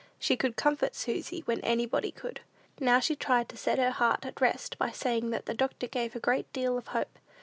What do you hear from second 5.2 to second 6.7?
that the doctor gave a great